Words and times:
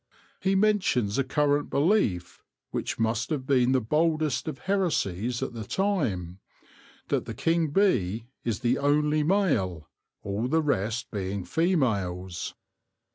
He 0.39 0.55
mentions 0.55 1.19
a 1.19 1.23
current 1.23 1.69
belief— 1.69 2.41
which 2.71 2.97
must 2.97 3.29
have 3.29 3.45
been 3.45 3.71
the 3.71 3.79
boldest 3.79 4.47
of 4.47 4.57
heresies 4.57 5.43
at 5.43 5.53
the 5.53 5.63
time 5.63 6.39
that 7.09 7.25
the 7.25 7.35
king 7.35 7.67
bee 7.67 8.25
is 8.43 8.61
the 8.61 8.79
only 8.79 9.21
male, 9.21 9.87
all 10.23 10.47
the 10.47 10.63
rest 10.63 11.11
being 11.11 11.43
females. 11.45 12.55